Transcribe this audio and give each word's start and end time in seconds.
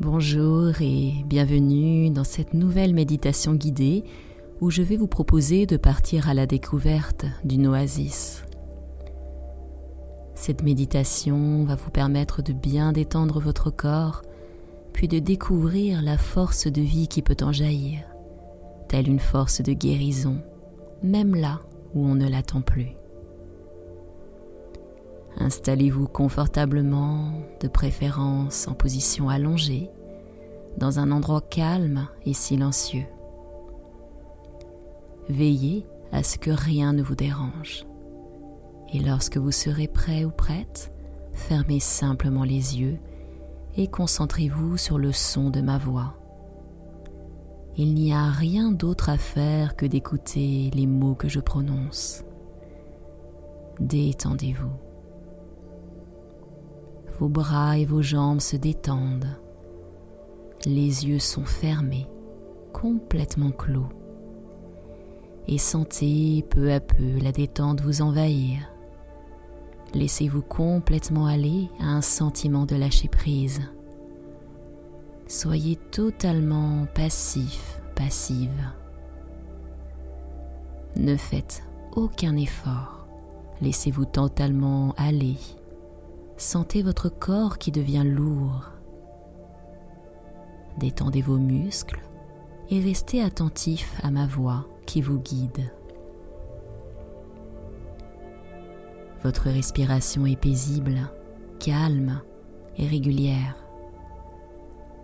Bonjour 0.00 0.80
et 0.80 1.12
bienvenue 1.26 2.10
dans 2.10 2.24
cette 2.24 2.54
nouvelle 2.54 2.94
méditation 2.94 3.54
guidée 3.54 4.04
où 4.60 4.70
je 4.70 4.80
vais 4.80 4.96
vous 4.96 5.06
proposer 5.06 5.66
de 5.66 5.76
partir 5.76 6.30
à 6.30 6.34
la 6.34 6.46
découverte 6.46 7.26
d'une 7.44 7.66
oasis. 7.66 8.42
Cette 10.34 10.62
méditation 10.62 11.64
va 11.64 11.74
vous 11.76 11.90
permettre 11.90 12.42
de 12.42 12.54
bien 12.54 12.92
détendre 12.92 13.38
votre 13.38 13.70
corps, 13.70 14.22
puis 14.94 15.08
de 15.08 15.18
découvrir 15.18 16.00
la 16.02 16.16
force 16.16 16.66
de 16.66 16.80
vie 16.80 17.06
qui 17.06 17.20
peut 17.20 17.36
en 17.42 17.52
jaillir, 17.52 18.00
telle 18.88 19.08
une 19.08 19.20
force 19.20 19.60
de 19.60 19.74
guérison, 19.74 20.38
même 21.02 21.34
là 21.34 21.60
où 21.94 22.06
on 22.06 22.14
ne 22.14 22.28
l'attend 22.28 22.62
plus. 22.62 22.96
Installez-vous 25.38 26.08
confortablement, 26.08 27.32
de 27.60 27.68
préférence 27.68 28.68
en 28.68 28.74
position 28.74 29.28
allongée, 29.28 29.90
dans 30.78 30.98
un 30.98 31.10
endroit 31.10 31.40
calme 31.40 32.08
et 32.24 32.34
silencieux. 32.34 33.06
Veillez 35.28 35.86
à 36.12 36.22
ce 36.22 36.38
que 36.38 36.50
rien 36.50 36.92
ne 36.92 37.02
vous 37.02 37.14
dérange. 37.14 37.86
Et 38.92 39.00
lorsque 39.00 39.38
vous 39.38 39.52
serez 39.52 39.88
prêt 39.88 40.24
ou 40.24 40.30
prête, 40.30 40.92
fermez 41.32 41.80
simplement 41.80 42.44
les 42.44 42.78
yeux 42.78 42.98
et 43.76 43.88
concentrez-vous 43.88 44.76
sur 44.76 44.98
le 44.98 45.12
son 45.12 45.48
de 45.48 45.62
ma 45.62 45.78
voix. 45.78 46.14
Il 47.76 47.94
n'y 47.94 48.12
a 48.12 48.26
rien 48.26 48.70
d'autre 48.70 49.08
à 49.08 49.16
faire 49.16 49.76
que 49.76 49.86
d'écouter 49.86 50.70
les 50.74 50.86
mots 50.86 51.14
que 51.14 51.28
je 51.28 51.40
prononce. 51.40 52.22
Détendez-vous. 53.80 54.91
Vos 57.22 57.28
bras 57.28 57.78
et 57.78 57.84
vos 57.84 58.02
jambes 58.02 58.40
se 58.40 58.56
détendent. 58.56 59.28
Les 60.66 61.06
yeux 61.06 61.20
sont 61.20 61.44
fermés, 61.44 62.08
complètement 62.72 63.52
clos. 63.52 63.86
Et 65.46 65.56
sentez 65.56 66.44
peu 66.50 66.72
à 66.72 66.80
peu 66.80 67.20
la 67.22 67.30
détente 67.30 67.80
vous 67.80 68.02
envahir. 68.02 68.68
Laissez-vous 69.94 70.42
complètement 70.42 71.26
aller 71.26 71.68
à 71.78 71.84
un 71.84 72.00
sentiment 72.00 72.66
de 72.66 72.74
lâcher 72.74 73.06
prise. 73.06 73.60
Soyez 75.28 75.76
totalement 75.92 76.88
passif, 76.92 77.80
passive. 77.94 78.64
Ne 80.96 81.16
faites 81.16 81.62
aucun 81.94 82.34
effort. 82.34 83.06
Laissez-vous 83.60 84.06
totalement 84.06 84.92
aller 84.96 85.36
Sentez 86.42 86.82
votre 86.82 87.08
corps 87.08 87.56
qui 87.56 87.70
devient 87.70 88.02
lourd. 88.04 88.72
Détendez 90.76 91.22
vos 91.22 91.38
muscles 91.38 92.00
et 92.68 92.80
restez 92.80 93.22
attentif 93.22 93.96
à 94.02 94.10
ma 94.10 94.26
voix 94.26 94.66
qui 94.84 95.02
vous 95.02 95.20
guide. 95.20 95.72
Votre 99.22 99.50
respiration 99.50 100.26
est 100.26 100.34
paisible, 100.34 100.98
calme 101.60 102.20
et 102.76 102.88
régulière. 102.88 103.54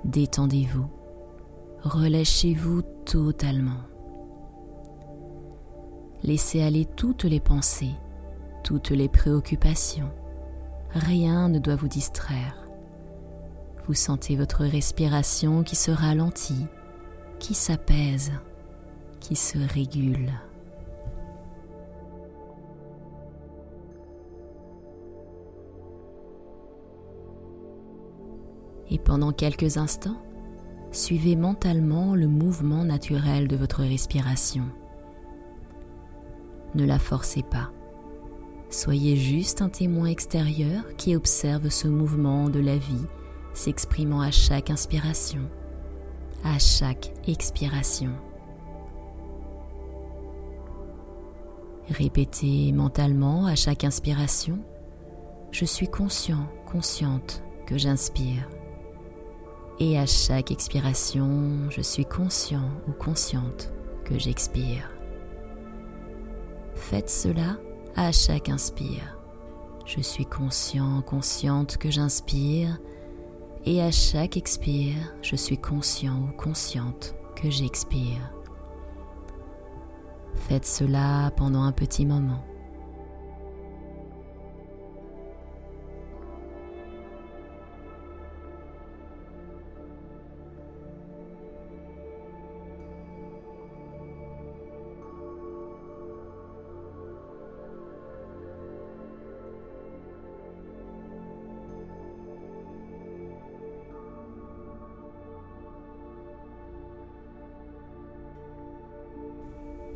Détendez-vous, 0.05 0.91
relâchez-vous 1.84 2.83
totalement. 3.05 3.84
Laissez 6.25 6.62
aller 6.62 6.84
toutes 6.97 7.22
les 7.22 7.41
pensées, 7.41 7.94
toutes 8.64 8.91
les 8.91 9.09
préoccupations 9.09 10.11
Rien 10.94 11.48
ne 11.48 11.58
doit 11.58 11.77
vous 11.77 11.89
distraire. 11.89 12.69
Vous 13.86 13.94
sentez 13.94 14.36
votre 14.36 14.64
respiration 14.64 15.62
qui 15.62 15.77
se 15.77 15.91
ralentit, 15.91 16.67
qui 17.39 17.55
s'apaise, 17.55 18.33
qui 19.21 19.37
se 19.37 19.59
régule. 19.59 20.32
Et 28.91 28.99
pendant 28.99 29.32
quelques 29.32 29.76
instants, 29.76 30.16
suivez 30.93 31.37
mentalement 31.37 32.15
le 32.15 32.26
mouvement 32.26 32.84
naturel 32.84 33.47
de 33.47 33.56
votre 33.56 33.82
respiration. 33.82 34.65
Ne 36.75 36.84
la 36.84 36.99
forcez 36.99 37.43
pas. 37.43 37.70
Soyez 38.71 39.17
juste 39.17 39.62
un 39.62 39.71
témoin 39.71 40.09
extérieur 40.09 40.83
qui 40.99 41.17
observe 41.17 41.71
ce 41.71 41.89
mouvement 41.89 42.51
de 42.51 42.61
la 42.61 42.77
vie 42.77 43.06
s'exprimant 43.55 44.21
à 44.21 44.31
chaque 44.31 44.69
inspiration, 44.69 45.41
à 46.45 46.59
chaque 46.59 47.12
expiration. 47.27 48.11
Répétez 51.89 52.71
mentalement 52.73 53.47
à 53.47 53.55
chaque 53.55 53.84
inspiration, 53.84 54.59
je 55.50 55.65
suis 55.65 55.89
conscient, 55.89 56.47
consciente 56.71 57.43
que 57.67 57.79
j'inspire. 57.79 58.50
Et 59.81 59.99
à 59.99 60.05
chaque 60.05 60.50
expiration, 60.50 61.71
je 61.71 61.81
suis 61.81 62.05
conscient 62.05 62.71
ou 62.87 62.93
consciente 62.93 63.73
que 64.05 64.19
j'expire. 64.19 64.91
Faites 66.75 67.09
cela 67.09 67.56
à 67.98 68.12
chaque 68.12 68.48
inspire. 68.48 69.19
Je 69.84 70.00
suis 70.00 70.25
conscient, 70.25 71.03
consciente 71.03 71.78
que 71.78 71.91
j'inspire 71.91 72.78
et 73.64 73.82
à 73.82 73.91
chaque 73.91 74.36
expire, 74.36 75.14
je 75.20 75.34
suis 75.34 75.59
conscient 75.59 76.28
ou 76.28 76.37
consciente 76.37 77.16
que 77.34 77.50
j'expire. 77.50 78.32
Faites 80.34 80.64
cela 80.64 81.32
pendant 81.37 81.64
un 81.64 81.72
petit 81.72 82.06
moment. 82.06 82.44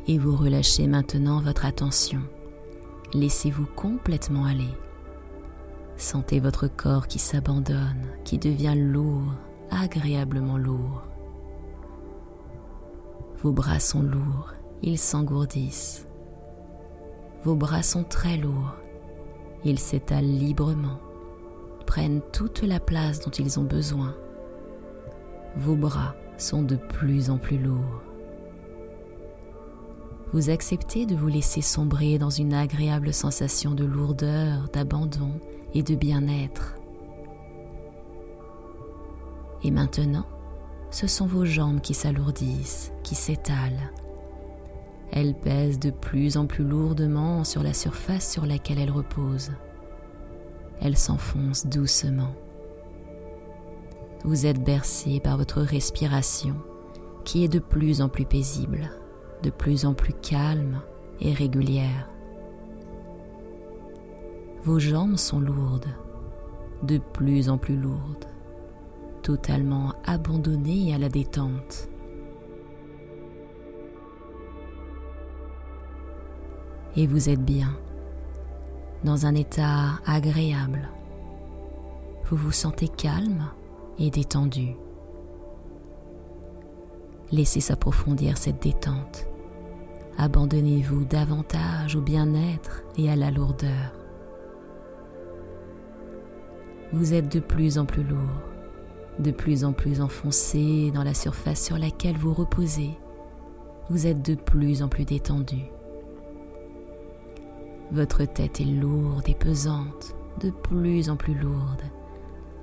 Et 0.07 0.17
vous 0.17 0.35
relâchez 0.35 0.87
maintenant 0.87 1.39
votre 1.39 1.65
attention. 1.65 2.21
Laissez-vous 3.13 3.67
complètement 3.75 4.45
aller. 4.45 4.73
Sentez 5.97 6.39
votre 6.39 6.67
corps 6.67 7.07
qui 7.07 7.19
s'abandonne, 7.19 8.07
qui 8.23 8.37
devient 8.37 8.75
lourd, 8.75 9.33
agréablement 9.69 10.57
lourd. 10.57 11.03
Vos 13.41 13.51
bras 13.51 13.79
sont 13.79 14.01
lourds, 14.01 14.53
ils 14.81 14.97
s'engourdissent. 14.97 16.05
Vos 17.43 17.55
bras 17.55 17.83
sont 17.83 18.03
très 18.03 18.37
lourds, 18.37 18.75
ils 19.63 19.79
s'étalent 19.79 20.23
librement, 20.25 20.99
prennent 21.85 22.21
toute 22.31 22.63
la 22.63 22.79
place 22.79 23.19
dont 23.19 23.31
ils 23.31 23.59
ont 23.59 23.65
besoin. 23.65 24.15
Vos 25.55 25.75
bras 25.75 26.15
sont 26.37 26.63
de 26.63 26.75
plus 26.75 27.29
en 27.29 27.37
plus 27.37 27.59
lourds 27.59 28.01
vous 30.33 30.49
acceptez 30.49 31.05
de 31.05 31.15
vous 31.15 31.27
laisser 31.27 31.61
sombrer 31.61 32.17
dans 32.17 32.31
une 32.31 32.55
agréable 32.55 33.13
sensation 33.13 33.75
de 33.75 33.85
lourdeur, 33.85 34.67
d'abandon 34.73 35.39
et 35.75 35.83
de 35.83 35.93
bien-être. 35.93 36.75
Et 39.63 39.69
maintenant, 39.69 40.25
ce 40.89 41.05
sont 41.05 41.27
vos 41.27 41.45
jambes 41.45 41.81
qui 41.81 41.93
s'alourdissent, 41.93 42.91
qui 43.03 43.13
s'étalent. 43.13 43.91
Elles 45.11 45.35
pèsent 45.35 45.79
de 45.79 45.91
plus 45.91 46.35
en 46.35 46.47
plus 46.47 46.63
lourdement 46.63 47.43
sur 47.43 47.61
la 47.61 47.73
surface 47.73 48.31
sur 48.31 48.47
laquelle 48.47 48.79
elles 48.79 48.91
reposent. 48.91 49.51
Elles 50.81 50.97
s'enfoncent 50.97 51.67
doucement. 51.67 52.33
Vous 54.23 54.47
êtes 54.47 54.63
bercé 54.63 55.19
par 55.19 55.37
votre 55.37 55.61
respiration 55.61 56.55
qui 57.23 57.43
est 57.43 57.49
de 57.49 57.59
plus 57.59 58.01
en 58.01 58.09
plus 58.09 58.25
paisible 58.25 58.89
de 59.43 59.49
plus 59.49 59.85
en 59.85 59.93
plus 59.93 60.13
calme 60.13 60.81
et 61.19 61.33
régulière. 61.33 62.09
Vos 64.63 64.79
jambes 64.79 65.17
sont 65.17 65.41
lourdes, 65.41 65.93
de 66.83 66.97
plus 66.97 67.49
en 67.49 67.57
plus 67.57 67.75
lourdes, 67.75 68.25
totalement 69.21 69.93
abandonnées 70.05 70.95
à 70.95 70.97
la 70.97 71.09
détente. 71.09 71.89
Et 76.95 77.05
vous 77.05 77.29
êtes 77.29 77.43
bien, 77.43 77.75
dans 79.03 79.25
un 79.25 79.35
état 79.35 79.99
agréable. 80.05 80.89
Vous 82.25 82.37
vous 82.37 82.51
sentez 82.51 82.87
calme 82.87 83.49
et 83.99 84.09
détendu. 84.09 84.75
Laissez 87.31 87.59
s'approfondir 87.59 88.37
cette 88.37 88.61
détente. 88.61 89.27
Abandonnez-vous 90.17 91.05
davantage 91.05 91.95
au 91.95 92.01
bien-être 92.01 92.83
et 92.97 93.09
à 93.09 93.15
la 93.15 93.31
lourdeur. 93.31 93.93
Vous 96.91 97.13
êtes 97.13 97.31
de 97.31 97.39
plus 97.39 97.79
en 97.79 97.85
plus 97.85 98.03
lourd, 98.03 98.19
de 99.17 99.31
plus 99.31 99.65
en 99.65 99.73
plus 99.73 99.99
enfoncé 99.99 100.91
dans 100.91 101.03
la 101.03 101.15
surface 101.15 101.63
sur 101.63 101.77
laquelle 101.77 102.17
vous 102.17 102.33
reposez. 102.33 102.91
Vous 103.89 104.05
êtes 104.05 104.21
de 104.21 104.35
plus 104.35 104.83
en 104.83 104.87
plus 104.87 105.03
détendu. 105.03 105.63
Votre 107.91 108.25
tête 108.25 108.61
est 108.61 108.65
lourde 108.65 109.27
et 109.27 109.35
pesante, 109.35 110.15
de 110.39 110.51
plus 110.51 111.09
en 111.09 111.15
plus 111.15 111.35
lourde. 111.35 111.81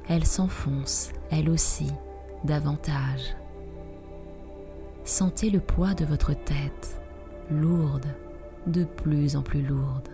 Elle 0.09 0.25
s'enfonce, 0.25 1.11
elle 1.31 1.51
aussi, 1.51 1.87
davantage. 2.45 3.37
Sentez 5.05 5.51
le 5.51 5.61
poids 5.61 5.95
de 5.95 6.05
votre 6.05 6.35
tête, 6.35 7.00
lourde, 7.51 8.07
de 8.67 8.85
plus 8.85 9.37
en 9.37 9.43
plus 9.43 9.63
lourde. 9.63 10.09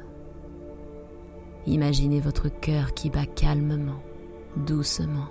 Imaginez 1.67 2.21
votre 2.21 2.49
cœur 2.49 2.95
qui 2.95 3.11
bat 3.11 3.27
calmement, 3.27 4.03
doucement. 4.57 5.29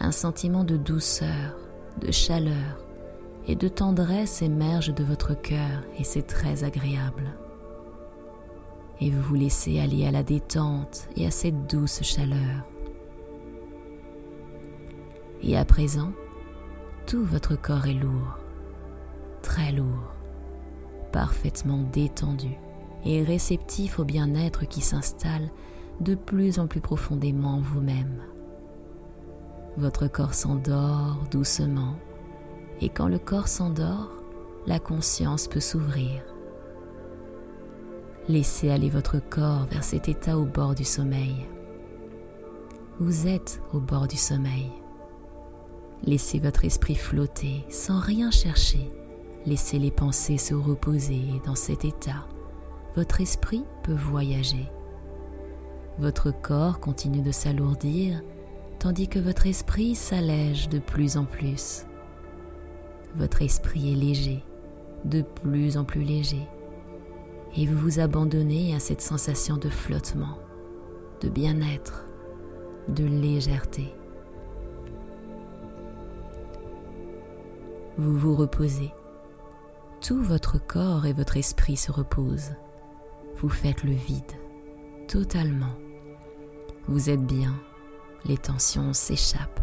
Un 0.00 0.10
sentiment 0.10 0.64
de 0.64 0.76
douceur, 0.76 1.56
de 2.00 2.10
chaleur 2.10 2.78
et 3.46 3.54
de 3.54 3.68
tendresse 3.68 4.42
émerge 4.42 4.94
de 4.94 5.04
votre 5.04 5.34
cœur 5.34 5.82
et 5.98 6.04
c'est 6.04 6.26
très 6.26 6.64
agréable. 6.64 7.34
Et 9.00 9.10
vous 9.10 9.20
vous 9.22 9.34
laissez 9.34 9.80
aller 9.80 10.06
à 10.06 10.10
la 10.10 10.22
détente 10.22 11.08
et 11.16 11.26
à 11.26 11.30
cette 11.30 11.66
douce 11.68 12.02
chaleur. 12.02 12.64
Et 15.42 15.56
à 15.56 15.64
présent, 15.64 16.12
tout 17.06 17.24
votre 17.24 17.56
corps 17.56 17.86
est 17.86 17.94
lourd, 17.94 18.38
très 19.42 19.72
lourd, 19.72 20.11
parfaitement 21.12 21.82
détendu 21.92 22.58
et 23.04 23.22
réceptif 23.22 23.98
au 23.98 24.04
bien-être 24.04 24.66
qui 24.66 24.80
s'installe 24.80 25.50
de 26.00 26.14
plus 26.14 26.58
en 26.58 26.66
plus 26.66 26.80
profondément 26.80 27.56
en 27.56 27.60
vous-même. 27.60 28.22
Votre 29.76 30.06
corps 30.06 30.34
s'endort 30.34 31.18
doucement 31.30 31.94
et 32.80 32.88
quand 32.88 33.08
le 33.08 33.18
corps 33.18 33.48
s'endort, 33.48 34.10
la 34.66 34.78
conscience 34.78 35.48
peut 35.48 35.60
s'ouvrir. 35.60 36.22
Laissez 38.28 38.70
aller 38.70 38.90
votre 38.90 39.18
corps 39.18 39.66
vers 39.66 39.84
cet 39.84 40.08
état 40.08 40.38
au 40.38 40.44
bord 40.44 40.74
du 40.74 40.84
sommeil. 40.84 41.46
Vous 43.00 43.26
êtes 43.26 43.60
au 43.72 43.80
bord 43.80 44.06
du 44.06 44.16
sommeil. 44.16 44.70
Laissez 46.04 46.38
votre 46.38 46.64
esprit 46.64 46.94
flotter 46.94 47.64
sans 47.68 47.98
rien 47.98 48.30
chercher. 48.30 48.90
Laissez 49.46 49.78
les 49.78 49.90
pensées 49.90 50.38
se 50.38 50.54
reposer 50.54 51.22
dans 51.44 51.54
cet 51.54 51.84
état. 51.84 52.26
Votre 52.96 53.20
esprit 53.20 53.64
peut 53.82 53.94
voyager. 53.94 54.68
Votre 55.98 56.30
corps 56.30 56.80
continue 56.80 57.22
de 57.22 57.32
s'alourdir 57.32 58.22
tandis 58.78 59.08
que 59.08 59.18
votre 59.18 59.46
esprit 59.46 59.94
s'allège 59.94 60.68
de 60.68 60.78
plus 60.78 61.16
en 61.16 61.24
plus. 61.24 61.86
Votre 63.14 63.42
esprit 63.42 63.92
est 63.92 63.96
léger, 63.96 64.44
de 65.04 65.22
plus 65.22 65.76
en 65.76 65.84
plus 65.84 66.02
léger, 66.02 66.48
et 67.56 67.66
vous 67.66 67.78
vous 67.78 68.00
abandonnez 68.00 68.74
à 68.74 68.80
cette 68.80 69.02
sensation 69.02 69.56
de 69.56 69.68
flottement, 69.68 70.38
de 71.20 71.28
bien-être, 71.28 72.06
de 72.88 73.04
légèreté. 73.04 73.94
vous 77.98 78.16
vous 78.16 78.34
reposez. 78.34 78.90
Tout 80.02 80.20
votre 80.20 80.58
corps 80.58 81.06
et 81.06 81.12
votre 81.12 81.36
esprit 81.36 81.76
se 81.76 81.92
reposent. 81.92 82.56
Vous 83.36 83.48
faites 83.48 83.84
le 83.84 83.92
vide, 83.92 84.32
totalement. 85.06 85.74
Vous 86.88 87.08
êtes 87.08 87.24
bien, 87.24 87.54
les 88.24 88.36
tensions 88.36 88.92
s'échappent. 88.94 89.60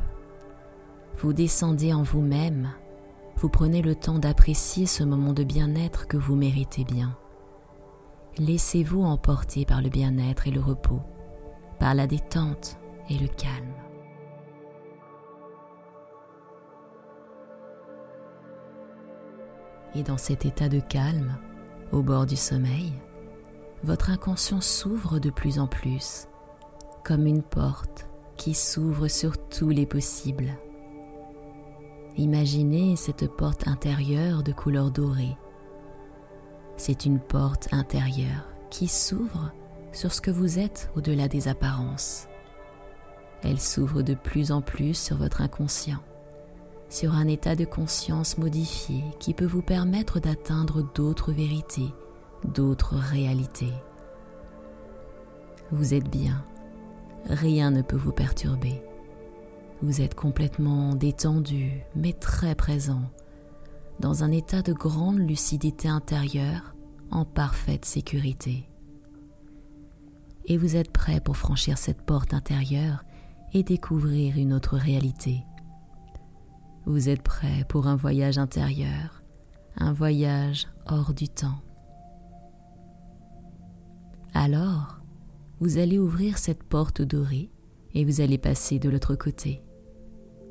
Vous 1.18 1.34
descendez 1.34 1.92
en 1.92 2.04
vous-même, 2.04 2.70
vous 3.36 3.50
prenez 3.50 3.82
le 3.82 3.96
temps 3.96 4.18
d'apprécier 4.18 4.86
ce 4.86 5.04
moment 5.04 5.34
de 5.34 5.44
bien-être 5.44 6.08
que 6.08 6.16
vous 6.16 6.38
méritez 6.38 6.86
bien. 6.86 7.18
Laissez-vous 8.38 9.04
emporter 9.04 9.66
par 9.66 9.82
le 9.82 9.90
bien-être 9.90 10.48
et 10.48 10.52
le 10.52 10.62
repos, 10.62 11.02
par 11.80 11.94
la 11.96 12.08
détente 12.08 12.78
et 13.10 13.18
le 13.18 13.28
calme. 13.28 13.89
Et 19.96 20.04
dans 20.04 20.18
cet 20.18 20.46
état 20.46 20.70
de 20.70 20.80
calme, 20.80 21.38
au 21.92 22.02
bord 22.02 22.26
du 22.26 22.36
sommeil, 22.36 22.94
votre 23.84 24.10
inconscient 24.10 24.62
s'ouvre 24.62 25.20
de 25.20 25.30
plus 25.30 25.60
en 25.60 25.68
plus, 25.68 26.28
comme 27.04 27.26
une 27.26 27.42
porte 27.42 28.06
qui 28.38 28.54
s'ouvre 28.54 29.08
sur 29.08 29.38
tous 29.50 29.70
les 29.70 29.86
possibles. 29.86 30.54
Imaginez 32.18 32.96
cette 32.96 33.28
porte 33.28 33.68
intérieure 33.68 34.44
de 34.44 34.52
couleur 34.52 34.92
dorée. 34.92 35.38
C'est 36.78 37.06
une 37.06 37.20
porte 37.20 37.70
intérieure 37.72 38.46
qui 38.70 38.88
s'ouvre 38.88 39.52
sur 39.92 40.14
ce 40.14 40.22
que 40.22 40.32
vous 40.32 40.60
êtes 40.60 40.92
au-delà 40.96 41.28
des 41.28 41.48
apparences. 41.48 42.28
Elle 43.42 43.60
s'ouvre 43.60 44.02
de 44.02 44.14
plus 44.14 44.52
en 44.52 44.62
plus 44.62 44.94
sur 44.94 45.18
votre 45.18 45.42
inconscient 45.42 46.00
sur 46.90 47.14
un 47.14 47.28
état 47.28 47.56
de 47.56 47.66
conscience 47.66 48.38
modifié 48.38 49.04
qui 49.20 49.34
peut 49.34 49.46
vous 49.46 49.62
permettre 49.62 50.20
d'atteindre 50.20 50.84
d'autres 50.96 51.32
vérités, 51.32 51.94
d'autres 52.44 52.96
réalités. 52.96 53.74
Vous 55.72 55.94
êtes 55.94 56.10
bien, 56.10 56.44
rien 57.26 57.70
ne 57.70 57.84
peut 57.84 57.96
vous 57.96 58.12
perturber. 58.12 58.82
Vous 59.82 60.02
êtes 60.02 60.16
complètement 60.16 60.96
détendu, 60.96 61.84
mais 61.96 62.14
très 62.14 62.56
présent, 62.56 63.04
dans 64.00 64.24
un 64.24 64.32
état 64.32 64.62
de 64.62 64.74
grande 64.74 65.20
lucidité 65.20 65.88
intérieure, 65.88 66.74
en 67.12 67.26
parfaite 67.26 67.86
sécurité. 67.86 68.68
Et 70.46 70.58
vous 70.58 70.76
êtes 70.76 70.92
prêt 70.92 71.20
pour 71.20 71.38
franchir 71.38 71.78
cette 71.78 72.02
porte 72.02 72.34
intérieure 72.34 73.04
et 73.54 73.64
découvrir 73.64 74.38
une 74.38 74.54
autre 74.54 74.78
réalité 74.78 75.44
vous 76.90 77.08
êtes 77.08 77.22
prêt 77.22 77.66
pour 77.70 77.86
un 77.86 77.96
voyage 77.96 78.40
intérieur, 78.40 79.22
un 79.78 79.94
voyage 79.94 80.68
hors 80.88 81.14
du 81.14 81.30
temps. 81.30 81.62
Alors, 84.34 85.00
vous 85.60 85.78
allez 85.78 86.00
ouvrir 86.00 86.40
cette 86.40 86.64
porte 86.64 87.04
dorée 87.04 87.52
et 87.94 88.06
vous 88.06 88.22
allez 88.22 88.40
passer 88.40 88.80
de 88.80 88.90
l'autre 88.90 89.14
côté. 89.14 89.62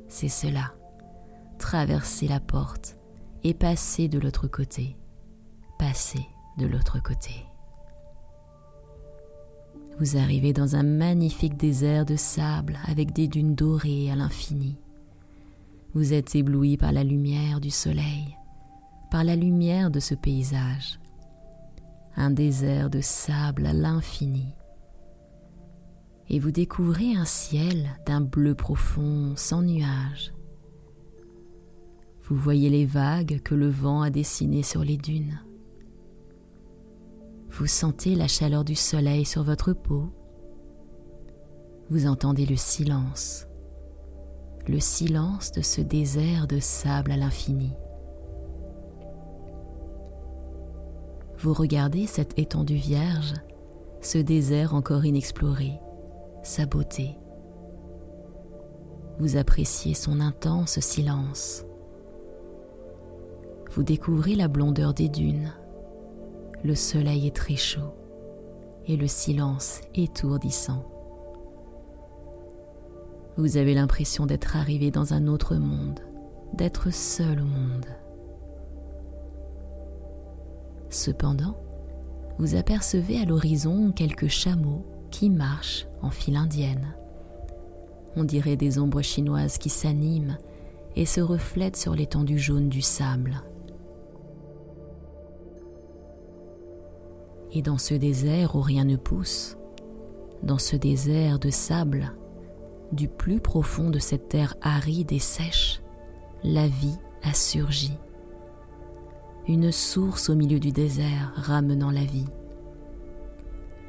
C'est 0.07 0.29
cela. 0.29 0.73
Traverser 1.59 2.29
la 2.29 2.39
porte 2.39 2.95
et 3.43 3.53
passer 3.53 4.07
de 4.07 4.21
l'autre 4.21 4.47
côté. 4.47 4.97
Passer 5.77 6.25
de 6.57 6.67
l'autre 6.67 7.03
côté. 7.03 7.33
Vous 9.99 10.17
arrivez 10.17 10.53
dans 10.53 10.77
un 10.77 10.85
magnifique 10.85 11.57
désert 11.57 12.07
de 12.07 12.15
sable 12.15 12.79
avec 12.87 13.13
des 13.13 13.27
dunes 13.27 13.57
dorées 13.57 14.09
à 14.13 14.15
l'infini. 14.15 14.79
Vous 15.95 16.13
êtes 16.13 16.35
ébloui 16.35 16.77
par 16.77 16.93
la 16.93 17.03
lumière 17.03 17.61
du 17.61 17.71
soleil, 17.71 18.37
par 19.11 19.25
la 19.25 19.37
lumière 19.37 19.91
de 19.91 20.01
ce 20.01 20.15
paysage. 20.15 21.01
Un 22.15 22.31
désert 22.31 22.91
de 22.91 23.01
sable 23.01 23.65
à 23.65 23.73
l'infini. 23.73 24.55
Et 26.29 26.41
vous 26.41 26.51
découvrez 26.51 27.15
un 27.15 27.25
ciel 27.25 27.89
d'un 28.05 28.21
bleu 28.21 28.55
profond 28.55 29.33
sans 29.35 29.63
nuages. 29.63 30.35
Vous 32.25 32.37
voyez 32.37 32.69
les 32.69 32.85
vagues 32.85 33.41
que 33.43 33.55
le 33.55 33.71
vent 33.71 34.03
a 34.03 34.11
dessinées 34.11 34.63
sur 34.63 34.85
les 34.85 34.99
dunes. 34.99 35.41
Vous 37.49 37.67
sentez 37.67 38.15
la 38.15 38.29
chaleur 38.29 38.63
du 38.63 38.75
soleil 38.75 39.25
sur 39.25 39.43
votre 39.43 39.73
peau. 39.73 40.11
Vous 41.89 42.07
entendez 42.07 42.45
le 42.45 42.57
silence 42.57 43.48
le 44.69 44.81
silence 44.81 45.51
de 45.53 45.63
ce 45.63 45.81
désert 45.81 46.47
de 46.47 46.61
sable 46.61 47.13
à 47.13 47.17
l'infini. 47.17 47.73
Vous 51.39 51.55
regardez 51.55 52.07
cette 52.07 52.39
étendue 52.39 52.75
vierge, 52.75 53.35
ce 54.03 54.19
désert 54.19 54.75
encore 54.75 55.07
inexploré, 55.07 55.73
sa 56.43 56.67
beauté. 56.67 57.17
Vous 59.19 59.37
appréciez 59.37 59.95
son 59.95 60.21
intense 60.21 60.79
silence. 60.81 61.65
Vous 63.71 63.83
découvrez 63.83 64.35
la 64.35 64.49
blondeur 64.49 64.93
des 64.93 65.09
dunes. 65.09 65.53
Le 66.63 66.75
soleil 66.75 67.27
est 67.27 67.37
très 67.37 67.57
chaud 67.57 67.95
et 68.87 68.97
le 68.97 69.07
silence 69.07 69.81
étourdissant. 69.95 70.98
Vous 73.39 73.57
avez 73.57 73.73
l'impression 73.73 74.27
d'être 74.27 74.57
arrivé 74.57 74.91
dans 74.91 75.15
un 75.15 75.29
autre 75.29 75.55
monde, 75.55 76.01
d'être 76.55 76.93
seul 76.93 77.39
au 77.39 77.45
monde. 77.45 77.87
Cependant, 80.91 81.57
vous 82.39 82.57
apercevez 82.57 83.21
à 83.21 83.25
l'horizon 83.25 83.93
quelques 83.93 84.27
chameaux 84.27 84.85
qui 85.13 85.31
marchent 85.31 85.87
en 86.03 86.11
file 86.11 86.35
indienne. 86.35 86.97
On 88.17 88.25
dirait 88.25 88.57
des 88.57 88.81
ombres 88.81 89.03
chinoises 89.03 89.59
qui 89.59 89.69
s'animent 89.69 90.39
et 90.97 91.07
se 91.07 91.21
reflètent 91.21 91.77
sur 91.77 91.95
l'étendue 91.95 92.41
jaune 92.41 92.69
du 92.69 92.83
sable. 92.83 93.41
Et 97.53 97.63
dans 97.63 97.79
ce 97.79 97.95
désert 97.95 98.57
où 98.57 98.63
rien 98.63 98.83
ne 98.83 98.97
pousse, 98.97 99.57
dans 100.43 100.59
ce 100.59 100.75
désert 100.75 101.39
de 101.39 101.51
sable, 101.51 102.13
du 102.93 103.09
plus 103.09 103.41
profond 103.41 103.91
de 103.91 103.99
cette 103.99 104.29
terre 104.29 104.55
aride 104.63 105.13
et 105.13 105.19
sèche, 105.19 105.83
la 106.43 106.67
vie 106.67 106.99
a 107.23 107.35
surgi. 107.35 107.93
Une 109.47 109.73
source 109.73 110.29
au 110.29 110.35
milieu 110.35 110.61
du 110.61 110.73
désert 110.73 111.33
ramenant 111.37 111.91
la 111.91 112.05
vie. 112.05 112.29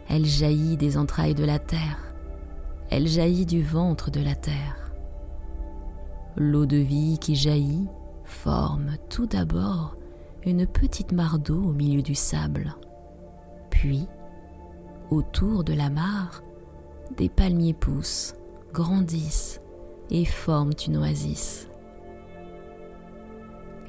Elle 0.07 0.25
jaillit 0.25 0.77
des 0.77 0.97
entrailles 0.97 1.35
de 1.35 1.45
la 1.45 1.59
terre, 1.59 2.13
elle 2.89 3.07
jaillit 3.07 3.45
du 3.45 3.61
ventre 3.61 4.09
de 4.09 4.21
la 4.21 4.35
terre. 4.35 4.91
L'eau 6.35 6.65
de 6.65 6.77
vie 6.77 7.17
qui 7.19 7.35
jaillit 7.35 7.87
forme 8.23 8.95
tout 9.09 9.25
d'abord 9.25 9.95
une 10.45 10.65
petite 10.65 11.11
mare 11.11 11.39
d'eau 11.39 11.61
au 11.61 11.73
milieu 11.73 12.01
du 12.01 12.15
sable. 12.15 12.75
Puis, 13.69 14.07
autour 15.09 15.63
de 15.63 15.73
la 15.73 15.89
mare, 15.89 16.41
des 17.17 17.29
palmiers 17.29 17.73
poussent, 17.73 18.35
grandissent 18.73 19.61
et 20.09 20.25
forment 20.25 20.73
une 20.87 20.97
oasis. 20.97 21.67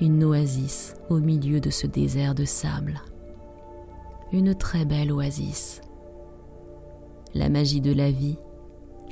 Une 0.00 0.24
oasis 0.24 0.96
au 1.08 1.18
milieu 1.18 1.60
de 1.60 1.70
ce 1.70 1.86
désert 1.86 2.34
de 2.34 2.44
sable. 2.44 3.00
Une 4.32 4.54
très 4.54 4.84
belle 4.84 5.12
oasis. 5.12 5.80
La 7.34 7.48
magie 7.48 7.80
de 7.80 7.92
la 7.92 8.10
vie, 8.10 8.38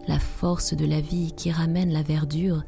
la 0.06 0.18
force 0.18 0.74
de 0.74 0.86
la 0.86 1.00
vie 1.00 1.32
qui 1.32 1.50
ramène 1.50 1.92
la 1.92 2.02
verdure 2.02 2.62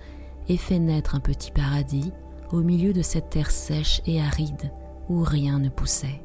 et 0.48 0.56
fait 0.56 0.78
naître 0.78 1.14
un 1.14 1.20
petit 1.20 1.50
paradis 1.50 2.12
au 2.52 2.62
milieu 2.62 2.92
de 2.92 3.02
cette 3.02 3.30
terre 3.30 3.50
sèche 3.50 4.02
et 4.06 4.20
aride 4.20 4.72
où 5.08 5.22
rien 5.22 5.58
ne 5.58 5.68
poussait. 5.68 6.22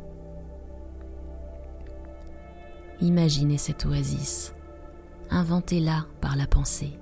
Imaginez 3.01 3.57
cette 3.57 3.85
oasis, 3.85 4.54
inventez-la 5.29 6.05
par 6.21 6.35
la 6.35 6.47
pensée, 6.47 6.97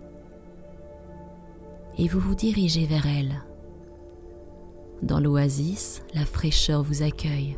et 1.97 2.07
vous 2.07 2.19
vous 2.19 2.35
dirigez 2.35 2.85
vers 2.85 3.05
elle. 3.05 3.41
Dans 5.01 5.19
l'oasis, 5.19 6.01
la 6.13 6.25
fraîcheur 6.25 6.81
vous 6.83 7.03
accueille, 7.03 7.57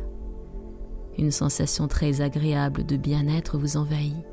une 1.18 1.30
sensation 1.30 1.88
très 1.88 2.20
agréable 2.20 2.84
de 2.84 2.96
bien-être 2.96 3.58
vous 3.58 3.76
envahit. 3.76 4.24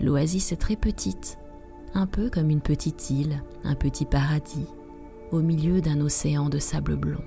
L'oasis 0.00 0.52
est 0.52 0.56
très 0.56 0.76
petite, 0.76 1.38
un 1.94 2.06
peu 2.06 2.30
comme 2.30 2.50
une 2.50 2.60
petite 2.60 3.10
île, 3.10 3.42
un 3.64 3.74
petit 3.74 4.04
paradis, 4.04 4.66
au 5.32 5.40
milieu 5.40 5.80
d'un 5.80 6.00
océan 6.00 6.48
de 6.48 6.58
sable 6.58 6.96
blond. 6.96 7.24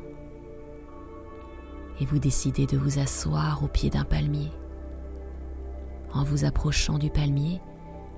Et 2.00 2.06
vous 2.06 2.20
décidez 2.20 2.66
de 2.66 2.78
vous 2.78 2.98
asseoir 3.00 3.64
au 3.64 3.68
pied 3.68 3.90
d'un 3.90 4.06
palmier. 4.06 4.50
En 6.14 6.24
vous 6.24 6.44
approchant 6.44 6.98
du 6.98 7.10
palmier, 7.10 7.62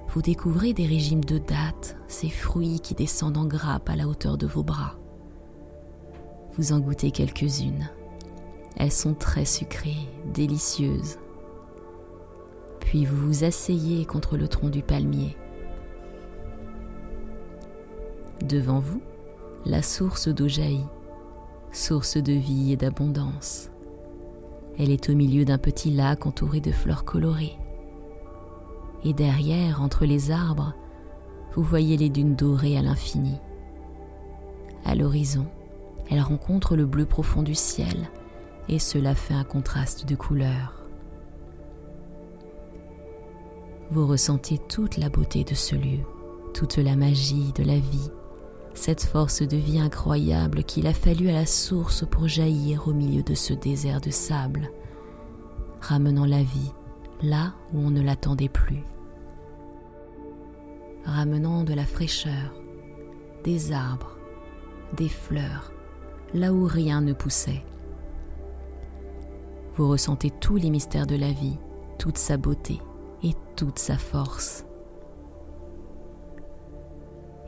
vous 0.10 0.22
découvrez 0.22 0.74
des 0.74 0.86
régimes 0.86 1.24
de 1.24 1.38
dattes, 1.38 1.96
ces 2.08 2.30
fruits 2.30 2.80
qui 2.80 2.96
descendent 2.96 3.38
en 3.38 3.46
grappe 3.46 3.90
à 3.90 3.96
la 3.96 4.08
hauteur 4.08 4.38
de 4.38 4.48
vos 4.48 4.64
bras. 4.64 4.96
Vous 6.56 6.72
en 6.72 6.80
goûtez 6.80 7.12
quelques-unes. 7.12 7.90
Elles 8.78 8.92
sont 8.92 9.14
très 9.14 9.46
sucrées, 9.46 10.08
délicieuses. 10.34 11.18
Puis 12.80 13.06
vous 13.06 13.28
vous 13.28 13.44
asseyez 13.44 14.06
contre 14.06 14.38
le 14.38 14.48
tronc 14.48 14.70
du 14.70 14.82
palmier. 14.82 15.36
Devant 18.42 18.80
vous, 18.80 19.02
la 19.66 19.82
source 19.82 20.28
d'eau 20.28 20.48
jaillit, 20.48 20.86
source 21.72 22.18
de 22.18 22.34
vie 22.34 22.74
et 22.74 22.78
d'abondance. 22.78 23.70
Elle 24.78 24.92
est 24.92 25.10
au 25.10 25.16
milieu 25.16 25.46
d'un 25.46 25.60
petit 25.60 25.92
lac 25.92 26.26
entouré 26.26 26.60
de 26.60 26.72
fleurs 26.72 27.06
colorées 27.06 27.58
et 29.04 29.14
derrière, 29.14 29.82
entre 29.82 30.06
les 30.06 30.32
arbres, 30.32 30.74
vous 31.54 31.64
voyez 31.64 31.98
les 31.98 32.10
dunes 32.10 32.36
dorées 32.36 32.78
à 32.78 32.82
l'infini. 32.82 33.38
À 34.86 34.96
l'horizon, 34.96 35.46
elle 36.10 36.22
rencontre 36.22 36.76
le 36.76 36.86
bleu 36.86 37.06
profond 37.06 37.44
du 37.44 37.56
ciel, 37.56 38.10
et 38.70 38.80
cela 38.80 39.14
fait 39.16 39.34
un 39.34 39.44
contraste 39.44 40.08
de 40.08 40.16
couleurs. 40.16 40.74
Vous 43.92 44.08
ressentez 44.08 44.58
toute 44.58 44.98
la 44.98 45.10
beauté 45.10 45.44
de 45.44 45.54
ce 45.54 45.76
lieu, 45.76 46.00
toute 46.54 46.78
la 46.78 46.96
magie 46.96 47.52
de 47.54 47.64
la 47.64 47.78
vie, 47.78 48.10
cette 48.74 49.04
force 49.04 49.44
de 49.44 49.58
vie 49.58 49.80
incroyable 49.80 50.64
qu'il 50.64 50.88
a 50.88 50.94
fallu 50.94 51.30
à 51.30 51.34
la 51.34 51.46
source 51.46 52.06
pour 52.10 52.28
jaillir 52.28 52.88
au 52.88 52.94
milieu 52.94 53.22
de 53.22 53.36
ce 53.36 53.54
désert 53.54 54.02
de 54.02 54.10
sable, 54.10 54.72
ramenant 55.82 56.26
la 56.26 56.42
vie 56.42 56.72
là 57.22 57.54
où 57.72 57.80
on 57.80 57.92
ne 57.92 58.02
l'attendait 58.02 58.50
plus 58.50 58.84
ramenant 61.06 61.64
de 61.64 61.74
la 61.74 61.86
fraîcheur, 61.86 62.54
des 63.44 63.72
arbres, 63.72 64.18
des 64.96 65.10
fleurs, 65.10 65.72
là 66.34 66.54
où 66.54 66.66
rien 66.66 67.02
ne 67.02 67.14
poussait. 67.14 67.64
Vous 69.76 69.90
ressentez 69.90 70.30
tous 70.30 70.56
les 70.56 70.70
mystères 70.70 71.08
de 71.08 71.16
la 71.16 71.32
vie, 71.32 71.58
toute 71.98 72.18
sa 72.18 72.38
beauté 72.38 72.80
et 73.24 73.34
toute 73.56 73.80
sa 73.80 73.98
force. 73.98 74.66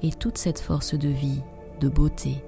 Et 0.01 0.11
toute 0.11 0.37
cette 0.37 0.59
force 0.59 0.95
de 0.95 1.09
vie, 1.09 1.41
de 1.79 1.89
beauté, 1.89 2.43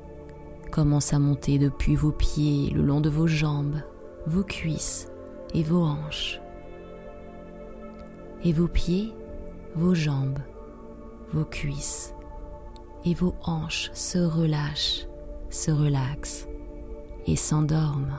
commence 0.72 1.14
à 1.14 1.20
monter 1.20 1.60
depuis 1.60 1.96
vos 1.96 2.12
pieds, 2.12 2.72
le 2.72 2.82
long 2.82 3.02
de 3.02 3.10
vos 3.10 3.28
jambes, 3.28 3.82
vos 4.26 4.44
cuisses 4.44 5.10
et 5.54 5.64
vos 5.64 5.84
hanches. 5.84 6.42
Et 8.44 8.54
vos 8.54 8.68
pieds, 8.68 9.14
vos 9.76 9.96
jambes, 9.96 10.40
vos 11.32 11.46
cuisses 11.46 12.14
et 13.06 13.14
vos 13.14 13.36
hanches 13.44 13.90
se 13.94 14.18
relâchent, 14.18 15.08
se 15.50 15.72
relaxent 15.72 16.48
et 17.26 17.36
s'endorment. 17.36 18.18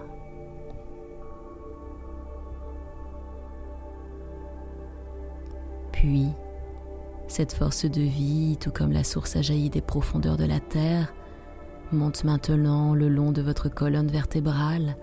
Puis, 5.92 6.28
cette 7.26 7.52
force 7.52 7.84
de 7.84 8.00
vie, 8.00 8.56
tout 8.60 8.70
comme 8.70 8.92
la 8.92 9.04
source 9.04 9.36
a 9.36 9.42
jailli 9.42 9.68
des 9.68 9.80
profondeurs 9.80 10.36
de 10.36 10.44
la 10.44 10.60
terre, 10.60 11.12
monte 11.90 12.24
maintenant 12.24 12.94
le 12.94 13.08
long 13.08 13.32
de 13.32 13.42
votre 13.42 13.68
colonne 13.68 14.08
vertébrale, 14.08 14.96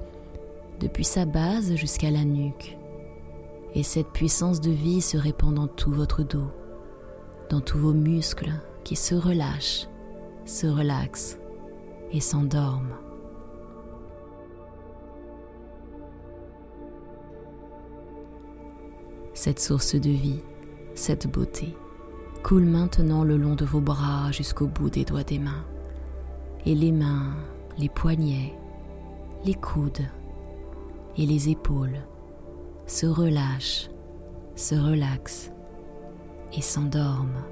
depuis 0.80 1.04
sa 1.04 1.26
base 1.26 1.76
jusqu'à 1.76 2.12
la 2.12 2.24
nuque. 2.24 2.78
Et 3.74 3.84
cette 3.84 4.10
puissance 4.12 4.62
de 4.62 4.72
vie 4.72 5.02
se 5.02 5.18
répand 5.18 5.54
dans 5.54 5.68
tout 5.68 5.92
votre 5.92 6.24
dos 6.24 6.50
dans 7.50 7.62
tous 7.62 7.78
vos 7.78 7.94
muscles 7.94 8.52
qui 8.84 8.96
se 8.96 9.16
relâchent, 9.16 9.88
se 10.46 10.68
relaxent 10.68 11.38
et 12.12 12.20
s'endorment. 12.20 12.96
Cette 19.34 19.60
source 19.60 19.96
de 19.96 20.10
vie, 20.10 20.42
cette 20.96 21.28
beauté, 21.28 21.76
coule 22.42 22.66
maintenant 22.66 23.24
le 23.24 23.38
long 23.38 23.56
de 23.56 23.66
vos 23.66 23.82
bras 23.82 24.32
jusqu'au 24.32 24.68
bout 24.68 24.90
des 24.90 25.04
doigts 25.04 25.24
des 25.24 25.40
mains. 25.40 25.66
Et 26.66 26.74
les 26.74 26.92
mains, 26.92 27.36
les 27.78 27.90
poignets, 27.90 28.54
les 29.44 29.54
coudes 29.54 30.08
et 31.18 31.26
les 31.26 31.50
épaules 31.50 32.00
se 32.88 33.06
relâchent, 33.06 33.90
se 34.56 34.76
relaxent 34.76 35.52
et 36.58 36.62
s'endorment. 36.62 37.44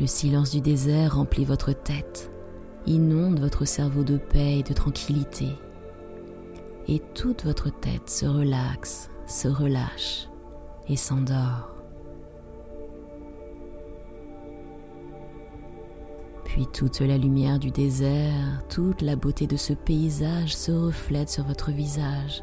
Le 0.00 0.06
silence 0.06 0.50
du 0.50 0.60
désert 0.60 1.16
remplit 1.16 1.44
votre 1.44 1.72
tête, 1.72 2.30
inonde 2.86 3.38
votre 3.38 3.64
cerveau 3.64 4.04
de 4.04 4.16
paix 4.16 4.58
et 4.58 4.62
de 4.62 4.72
tranquillité. 4.72 5.48
Et 6.88 7.00
toute 7.14 7.44
votre 7.44 7.70
tête 7.70 8.08
se 8.08 8.26
relaxe, 8.26 9.10
se 9.26 9.48
relâche 9.48 10.28
et 10.88 10.96
s'endort. 10.96 11.68
Puis 16.44 16.66
toute 16.66 17.00
la 17.00 17.16
lumière 17.16 17.58
du 17.58 17.70
désert, 17.70 18.62
toute 18.68 19.00
la 19.00 19.16
beauté 19.16 19.46
de 19.46 19.56
ce 19.56 19.72
paysage 19.72 20.54
se 20.54 20.72
reflète 20.72 21.30
sur 21.30 21.44
votre 21.44 21.70
visage 21.70 22.42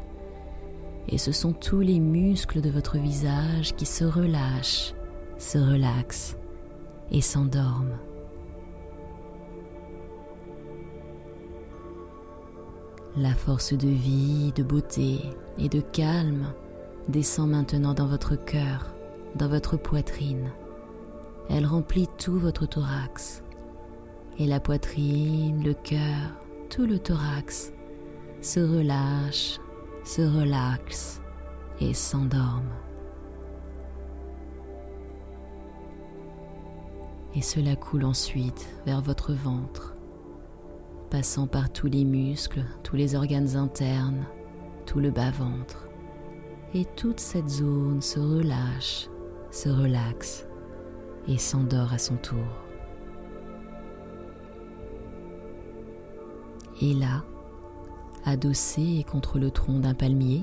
et 1.08 1.18
ce 1.18 1.32
sont 1.32 1.52
tous 1.52 1.80
les 1.80 2.00
muscles 2.00 2.60
de 2.60 2.70
votre 2.70 2.98
visage 2.98 3.74
qui 3.76 3.86
se 3.86 4.04
relâchent, 4.04 4.94
se 5.38 5.58
relaxent 5.58 6.36
et 7.10 7.20
s'endorment. 7.20 7.98
La 13.16 13.34
force 13.34 13.72
de 13.72 13.88
vie, 13.88 14.52
de 14.54 14.62
beauté 14.62 15.18
et 15.58 15.68
de 15.68 15.80
calme 15.80 16.52
descend 17.08 17.50
maintenant 17.50 17.92
dans 17.92 18.06
votre 18.06 18.36
cœur, 18.36 18.94
dans 19.34 19.48
votre 19.48 19.76
poitrine. 19.76 20.52
Elle 21.48 21.66
remplit 21.66 22.06
tout 22.18 22.38
votre 22.38 22.66
thorax. 22.66 23.42
Et 24.38 24.46
la 24.46 24.60
poitrine, 24.60 25.62
le 25.64 25.74
cœur, 25.74 26.38
tout 26.70 26.86
le 26.86 27.00
thorax 27.00 27.72
se 28.40 28.60
relâche 28.60 29.58
se 30.10 30.22
relaxe 30.22 31.22
et 31.80 31.94
s'endorme. 31.94 32.72
Et 37.36 37.40
cela 37.40 37.76
coule 37.76 38.04
ensuite 38.04 38.66
vers 38.86 39.02
votre 39.02 39.32
ventre, 39.32 39.94
passant 41.10 41.46
par 41.46 41.70
tous 41.70 41.86
les 41.86 42.04
muscles, 42.04 42.64
tous 42.82 42.96
les 42.96 43.14
organes 43.14 43.54
internes, 43.54 44.26
tout 44.84 44.98
le 44.98 45.12
bas-ventre. 45.12 45.86
Et 46.74 46.86
toute 46.96 47.20
cette 47.20 47.48
zone 47.48 48.02
se 48.02 48.18
relâche, 48.18 49.08
se 49.52 49.68
relaxe 49.68 50.44
et 51.28 51.38
s'endort 51.38 51.92
à 51.92 51.98
son 51.98 52.16
tour. 52.16 52.48
Et 56.82 56.94
là, 56.94 57.22
adossé 58.24 59.04
contre 59.10 59.38
le 59.38 59.50
tronc 59.50 59.78
d'un 59.78 59.94
palmier, 59.94 60.42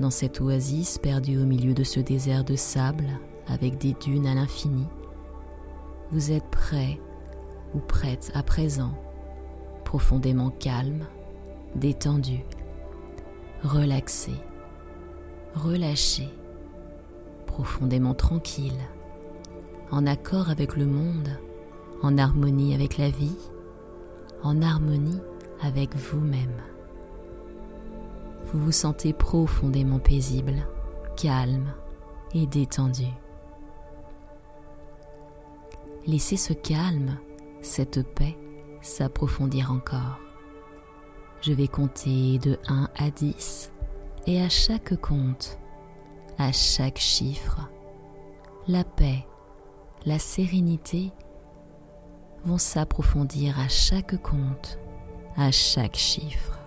dans 0.00 0.10
cette 0.10 0.40
oasis 0.40 0.98
perdue 0.98 1.38
au 1.38 1.44
milieu 1.44 1.74
de 1.74 1.84
ce 1.84 2.00
désert 2.00 2.44
de 2.44 2.56
sable 2.56 3.08
avec 3.46 3.78
des 3.78 3.94
dunes 3.94 4.26
à 4.26 4.34
l'infini, 4.34 4.86
vous 6.10 6.32
êtes 6.32 6.48
prêt 6.50 7.00
ou 7.74 7.80
prête 7.80 8.30
à 8.34 8.42
présent, 8.42 8.92
profondément 9.84 10.50
calme, 10.50 11.04
détendu, 11.74 12.44
relaxé, 13.62 14.32
relâché, 15.54 16.28
profondément 17.46 18.14
tranquille, 18.14 18.80
en 19.90 20.06
accord 20.06 20.50
avec 20.50 20.76
le 20.76 20.86
monde, 20.86 21.28
en 22.02 22.16
harmonie 22.18 22.74
avec 22.74 22.98
la 22.98 23.10
vie, 23.10 23.36
en 24.42 24.62
harmonie 24.62 25.20
avec 25.62 25.94
vous-même. 25.96 26.62
Vous 28.52 28.60
vous 28.60 28.72
sentez 28.72 29.12
profondément 29.12 29.98
paisible, 29.98 30.66
calme 31.16 31.74
et 32.32 32.46
détendu. 32.46 33.04
Laissez 36.06 36.38
ce 36.38 36.54
calme, 36.54 37.18
cette 37.60 38.02
paix 38.14 38.38
s'approfondir 38.80 39.70
encore. 39.70 40.18
Je 41.42 41.52
vais 41.52 41.68
compter 41.68 42.38
de 42.38 42.58
1 42.68 42.88
à 42.96 43.10
10 43.10 43.70
et 44.26 44.40
à 44.40 44.48
chaque 44.48 44.98
compte, 44.98 45.58
à 46.38 46.50
chaque 46.50 46.98
chiffre, 46.98 47.68
la 48.66 48.82
paix, 48.82 49.26
la 50.06 50.18
sérénité 50.18 51.12
vont 52.44 52.58
s'approfondir 52.58 53.58
à 53.60 53.68
chaque 53.68 54.20
compte, 54.22 54.78
à 55.36 55.50
chaque 55.50 55.96
chiffre. 55.96 56.57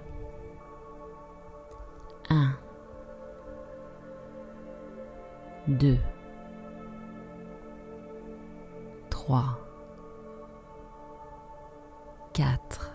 1 2.31 2.55
2 5.67 5.99
3 9.09 9.57
4 12.33 12.90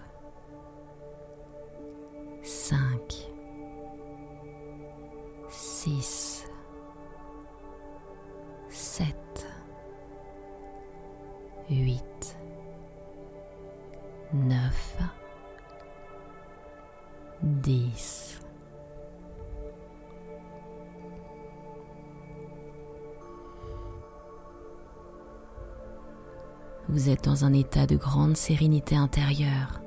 grande 28.16 28.38
sérénité 28.38 28.96
intérieure, 28.96 29.82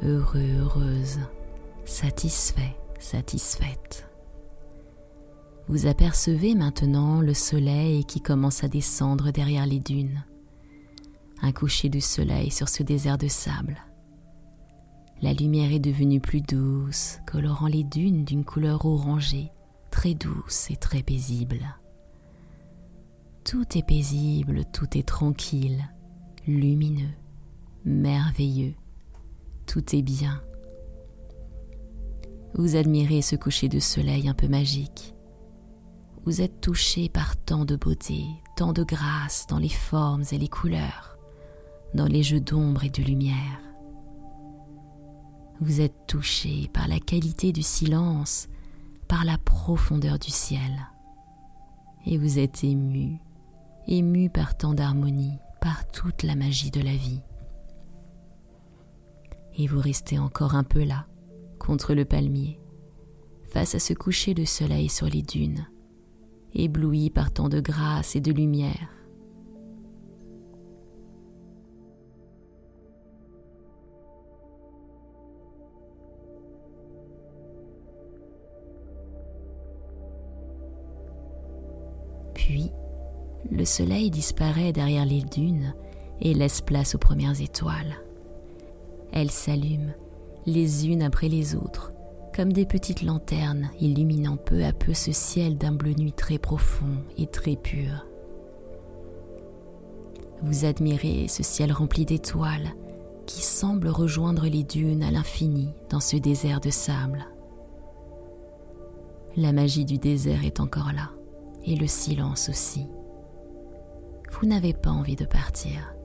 heureux, 0.00 0.40
heureuse, 0.58 1.18
satisfait, 1.84 2.74
satisfaite. 2.98 4.08
Vous 5.68 5.86
apercevez 5.86 6.54
maintenant 6.54 7.20
le 7.20 7.34
soleil 7.34 8.06
qui 8.06 8.22
commence 8.22 8.64
à 8.64 8.68
descendre 8.68 9.32
derrière 9.32 9.66
les 9.66 9.80
dunes. 9.80 10.24
Un 11.42 11.52
coucher 11.52 11.90
du 11.90 12.00
soleil 12.00 12.50
sur 12.50 12.70
ce 12.70 12.82
désert 12.82 13.18
de 13.18 13.28
sable. 13.28 13.76
La 15.20 15.34
lumière 15.34 15.72
est 15.72 15.78
devenue 15.78 16.20
plus 16.20 16.40
douce, 16.40 17.18
colorant 17.26 17.68
les 17.68 17.84
dunes 17.84 18.24
d'une 18.24 18.46
couleur 18.46 18.86
orangée, 18.86 19.52
très 19.90 20.14
douce 20.14 20.70
et 20.70 20.76
très 20.76 21.02
paisible. 21.02 21.66
Tout 23.44 23.76
est 23.76 23.86
paisible, 23.86 24.62
tout 24.72 24.96
est 24.96 25.06
tranquille, 25.06 25.84
lumineux, 26.46 27.12
merveilleux. 27.86 28.74
Tout 29.66 29.94
est 29.94 30.02
bien. 30.02 30.42
Vous 32.54 32.76
admirez 32.76 33.22
ce 33.22 33.36
coucher 33.36 33.68
de 33.68 33.78
soleil 33.78 34.28
un 34.28 34.34
peu 34.34 34.48
magique. 34.48 35.14
Vous 36.24 36.40
êtes 36.40 36.60
touché 36.60 37.08
par 37.08 37.36
tant 37.36 37.64
de 37.64 37.76
beauté, 37.76 38.24
tant 38.56 38.72
de 38.72 38.82
grâce 38.82 39.46
dans 39.48 39.58
les 39.58 39.68
formes 39.68 40.24
et 40.32 40.38
les 40.38 40.48
couleurs, 40.48 41.16
dans 41.94 42.06
les 42.06 42.24
jeux 42.24 42.40
d'ombre 42.40 42.84
et 42.84 42.90
de 42.90 43.02
lumière. 43.02 43.60
Vous 45.60 45.80
êtes 45.80 46.06
touché 46.08 46.68
par 46.72 46.88
la 46.88 46.98
qualité 46.98 47.52
du 47.52 47.62
silence, 47.62 48.48
par 49.06 49.24
la 49.24 49.38
profondeur 49.38 50.18
du 50.18 50.30
ciel. 50.30 50.88
Et 52.04 52.18
vous 52.18 52.38
êtes 52.38 52.64
ému, 52.64 53.20
ému 53.86 54.28
par 54.28 54.56
tant 54.56 54.74
d'harmonie, 54.74 55.38
par 55.60 55.88
toute 55.88 56.24
la 56.24 56.34
magie 56.34 56.70
de 56.70 56.80
la 56.80 56.94
vie. 56.94 57.22
Et 59.58 59.66
vous 59.66 59.80
restez 59.80 60.18
encore 60.18 60.54
un 60.54 60.64
peu 60.64 60.84
là, 60.84 61.06
contre 61.58 61.94
le 61.94 62.04
palmier, 62.04 62.60
face 63.44 63.74
à 63.74 63.78
ce 63.78 63.94
coucher 63.94 64.34
de 64.34 64.44
soleil 64.44 64.88
sur 64.88 65.06
les 65.06 65.22
dunes, 65.22 65.66
ébloui 66.52 67.10
par 67.10 67.32
tant 67.32 67.48
de 67.48 67.60
grâce 67.60 68.16
et 68.16 68.20
de 68.20 68.32
lumière. 68.32 68.90
Puis, 82.34 82.70
le 83.50 83.64
soleil 83.64 84.10
disparaît 84.10 84.72
derrière 84.72 85.06
les 85.06 85.22
dunes 85.22 85.74
et 86.20 86.34
laisse 86.34 86.60
place 86.60 86.94
aux 86.94 86.98
premières 86.98 87.40
étoiles. 87.40 88.05
Elles 89.12 89.30
s'allument, 89.30 89.94
les 90.46 90.88
unes 90.88 91.02
après 91.02 91.28
les 91.28 91.54
autres, 91.54 91.92
comme 92.34 92.52
des 92.52 92.66
petites 92.66 93.02
lanternes 93.02 93.70
illuminant 93.80 94.36
peu 94.36 94.64
à 94.64 94.72
peu 94.72 94.94
ce 94.94 95.12
ciel 95.12 95.56
d'un 95.56 95.72
bleu 95.72 95.94
nuit 95.94 96.12
très 96.12 96.38
profond 96.38 97.02
et 97.16 97.26
très 97.26 97.56
pur. 97.56 98.06
Vous 100.42 100.64
admirez 100.64 101.28
ce 101.28 101.42
ciel 101.42 101.72
rempli 101.72 102.04
d'étoiles 102.04 102.74
qui 103.26 103.42
semble 103.42 103.88
rejoindre 103.88 104.46
les 104.46 104.62
dunes 104.62 105.02
à 105.02 105.10
l'infini 105.10 105.72
dans 105.90 106.00
ce 106.00 106.16
désert 106.16 106.60
de 106.60 106.70
sable. 106.70 107.26
La 109.36 109.52
magie 109.52 109.84
du 109.84 109.98
désert 109.98 110.44
est 110.44 110.60
encore 110.60 110.92
là, 110.92 111.10
et 111.64 111.74
le 111.74 111.86
silence 111.86 112.48
aussi 112.48 112.86
vous 114.40 114.46
n'avez 114.46 114.72
pas 114.72 114.90
envie 114.90 115.16
de 115.16 115.24
partir. 115.24 115.95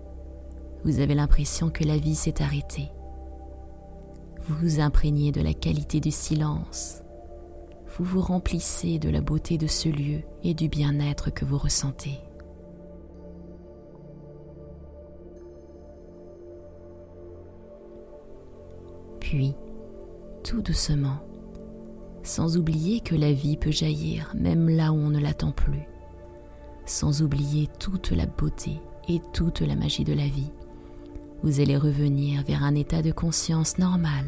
Vous 0.83 0.99
avez 0.99 1.15
l'impression 1.15 1.69
que 1.69 1.83
la 1.83 1.97
vie 1.97 2.15
s'est 2.15 2.41
arrêtée. 2.41 2.91
Vous 4.43 4.55
vous 4.55 4.79
imprégnez 4.79 5.31
de 5.31 5.41
la 5.41 5.53
qualité 5.53 5.99
du 5.99 6.11
silence. 6.11 7.01
Vous 7.95 8.03
vous 8.03 8.21
remplissez 8.21 8.97
de 8.97 9.09
la 9.09 9.21
beauté 9.21 9.57
de 9.57 9.67
ce 9.67 9.89
lieu 9.89 10.21
et 10.43 10.53
du 10.53 10.69
bien-être 10.69 11.29
que 11.29 11.45
vous 11.45 11.57
ressentez. 11.57 12.19
Puis, 19.19 19.55
tout 20.43 20.61
doucement, 20.61 21.19
sans 22.23 22.57
oublier 22.57 23.01
que 23.01 23.15
la 23.15 23.31
vie 23.31 23.57
peut 23.57 23.71
jaillir 23.71 24.33
même 24.35 24.67
là 24.69 24.91
où 24.91 24.95
on 24.95 25.09
ne 25.09 25.19
l'attend 25.19 25.51
plus 25.51 25.85
sans 26.85 27.21
oublier 27.21 27.69
toute 27.79 28.11
la 28.11 28.25
beauté 28.25 28.81
et 29.07 29.21
toute 29.33 29.61
la 29.61 29.75
magie 29.75 30.03
de 30.03 30.13
la 30.13 30.27
vie. 30.27 30.51
Vous 31.43 31.59
allez 31.59 31.77
revenir 31.77 32.43
vers 32.43 32.63
un 32.63 32.75
état 32.75 33.01
de 33.01 33.11
conscience 33.11 33.77
normal, 33.77 34.25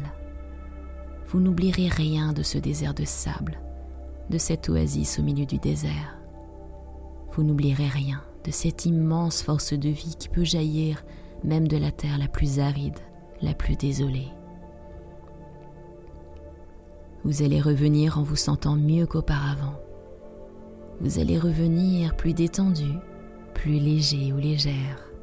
vous 1.34 1.40
n'oublierez 1.40 1.88
rien 1.88 2.32
de 2.32 2.42
ce 2.42 2.58
désert 2.58 2.94
de 2.94 3.04
sable, 3.04 3.58
de 4.30 4.38
cette 4.38 4.68
oasis 4.68 5.18
au 5.18 5.22
milieu 5.22 5.46
du 5.46 5.58
désert. 5.58 6.16
Vous 7.32 7.42
n'oublierez 7.42 7.88
rien 7.88 8.22
de 8.44 8.50
cette 8.50 8.86
immense 8.86 9.42
force 9.42 9.72
de 9.72 9.88
vie 9.88 10.14
qui 10.18 10.28
peut 10.28 10.44
jaillir 10.44 11.04
même 11.42 11.66
de 11.66 11.76
la 11.76 11.90
terre 11.90 12.18
la 12.18 12.28
plus 12.28 12.60
aride, 12.60 12.98
la 13.42 13.54
plus 13.54 13.76
désolée. 13.76 14.28
Vous 17.24 17.42
allez 17.42 17.60
revenir 17.60 18.18
en 18.18 18.22
vous 18.22 18.36
sentant 18.36 18.76
mieux 18.76 19.06
qu'auparavant. 19.06 19.74
Vous 21.00 21.18
allez 21.18 21.38
revenir 21.38 22.16
plus 22.16 22.34
détendu, 22.34 22.92
plus 23.54 23.78
léger 23.78 24.32
ou 24.32 24.36
légère. 24.36 25.13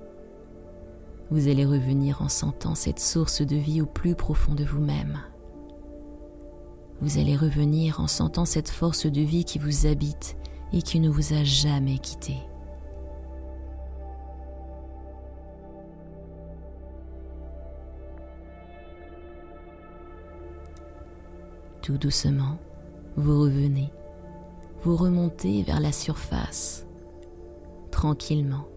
Vous 1.32 1.48
allez 1.48 1.64
revenir 1.64 2.22
en 2.22 2.28
sentant 2.28 2.76
cette 2.76 3.00
source 3.00 3.42
de 3.42 3.56
vie 3.56 3.82
au 3.82 3.86
plus 3.86 4.16
profond 4.16 4.54
de 4.54 4.66
vous-même. 4.66 5.18
Vous 7.00 7.20
allez 7.20 7.38
revenir 7.38 8.02
en 8.02 8.08
sentant 8.08 8.44
cette 8.44 8.70
force 8.70 9.06
de 9.06 9.22
vie 9.22 9.46
qui 9.46 9.58
vous 9.58 9.88
habite 9.88 10.36
et 10.74 10.82
qui 10.82 11.00
ne 11.00 11.10
vous 11.10 11.32
a 11.32 11.46
jamais 11.46 12.00
quitté. 12.00 12.36
Tout 21.82 21.98
doucement, 21.98 22.58
vous 23.16 23.40
revenez, 23.40 23.90
vous 24.84 24.98
remontez 24.98 25.64
vers 25.64 25.80
la 25.80 25.94
surface. 25.94 26.86
Tranquillement, 27.90 28.68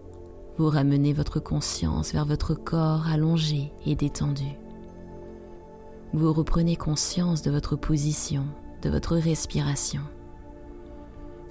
vous 0.57 0.69
ramenez 0.69 1.11
votre 1.11 1.39
conscience 1.39 2.13
vers 2.13 2.25
votre 2.25 2.53
corps 2.53 3.07
allongé 3.07 3.73
et 3.85 3.95
détendu. 3.95 4.57
Vous 6.13 6.31
reprenez 6.31 6.77
conscience 6.77 7.41
de 7.41 7.51
votre 7.51 7.75
position, 7.75 8.45
de 8.81 8.89
votre 8.89 9.17
respiration. 9.17 10.01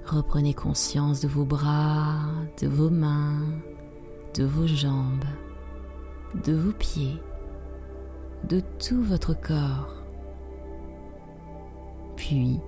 Reprenez 0.07 0.55
conscience 0.55 1.19
de 1.21 1.27
vos 1.27 1.45
bras, 1.45 2.19
de 2.59 2.67
vos 2.67 2.89
mains, 2.89 3.43
de 4.33 4.43
vos 4.43 4.65
jambes, 4.65 5.25
de 6.43 6.53
vos 6.53 6.73
pieds, 6.73 7.21
de 8.49 8.61
tout 8.79 9.03
votre 9.03 9.39
corps. 9.39 10.03
Puis, 12.15 12.59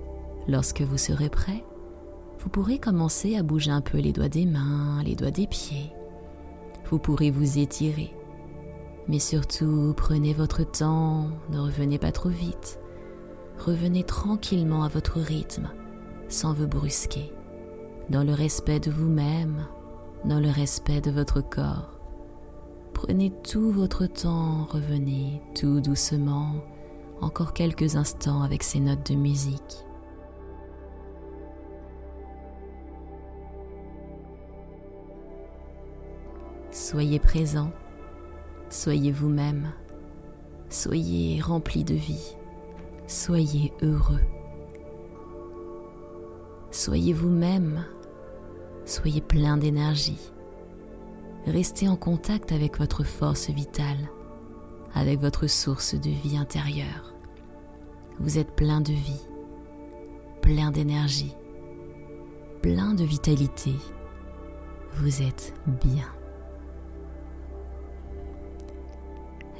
lorsque 0.46 0.82
vous 0.82 0.98
serez 0.98 1.30
prêt, 1.30 1.64
vous 2.38 2.48
pourrez 2.48 2.78
commencer 2.78 3.36
à 3.36 3.42
bouger 3.42 3.72
un 3.72 3.80
peu 3.80 3.98
les 3.98 4.12
doigts 4.12 4.28
des 4.28 4.46
mains, 4.46 5.02
les 5.02 5.16
doigts 5.16 5.32
des 5.32 5.48
pieds. 5.48 5.92
Vous 6.90 6.98
pourrez 6.98 7.30
vous 7.30 7.58
étirer. 7.58 8.14
Mais 9.08 9.18
surtout, 9.18 9.94
prenez 9.96 10.32
votre 10.34 10.64
temps, 10.64 11.28
ne 11.50 11.58
revenez 11.58 11.98
pas 11.98 12.12
trop 12.12 12.28
vite. 12.28 12.78
Revenez 13.58 14.04
tranquillement 14.04 14.84
à 14.84 14.88
votre 14.88 15.18
rythme, 15.18 15.68
sans 16.28 16.52
vous 16.52 16.68
brusquer, 16.68 17.32
dans 18.08 18.22
le 18.22 18.32
respect 18.32 18.80
de 18.80 18.90
vous-même, 18.90 19.66
dans 20.24 20.40
le 20.40 20.50
respect 20.50 21.00
de 21.00 21.10
votre 21.10 21.40
corps. 21.40 21.98
Prenez 22.94 23.32
tout 23.42 23.70
votre 23.70 24.06
temps, 24.06 24.66
revenez 24.70 25.42
tout 25.54 25.80
doucement, 25.80 26.52
encore 27.20 27.52
quelques 27.52 27.96
instants 27.96 28.42
avec 28.42 28.62
ces 28.62 28.80
notes 28.80 29.10
de 29.10 29.16
musique. 29.16 29.87
Soyez 36.90 37.18
présent, 37.18 37.70
soyez 38.70 39.12
vous-même, 39.12 39.74
soyez 40.70 41.38
rempli 41.38 41.84
de 41.84 41.92
vie, 41.92 42.34
soyez 43.06 43.74
heureux. 43.82 44.22
Soyez 46.70 47.12
vous-même, 47.12 47.84
soyez 48.86 49.20
plein 49.20 49.58
d'énergie. 49.58 50.32
Restez 51.44 51.90
en 51.90 51.96
contact 51.96 52.52
avec 52.52 52.78
votre 52.78 53.04
force 53.04 53.50
vitale 53.50 54.08
avec 54.94 55.20
votre 55.20 55.46
source 55.46 55.94
de 55.94 56.08
vie 56.08 56.38
intérieure. 56.38 57.14
Vous 58.18 58.38
êtes 58.38 58.52
plein 58.52 58.80
de 58.80 58.94
vie, 58.94 59.26
plein 60.40 60.70
d'énergie, 60.70 61.34
plein 62.62 62.94
de 62.94 63.04
vitalité. 63.04 63.74
Vous 64.94 65.20
êtes 65.20 65.52
bien. 65.66 66.17